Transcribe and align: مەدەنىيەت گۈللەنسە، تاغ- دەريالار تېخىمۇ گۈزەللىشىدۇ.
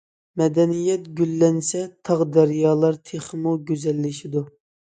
مەدەنىيەت 0.41 1.03
گۈللەنسە، 1.19 1.83
تاغ- 2.11 2.25
دەريالار 2.39 2.99
تېخىمۇ 3.13 3.57
گۈزەللىشىدۇ. 3.71 4.47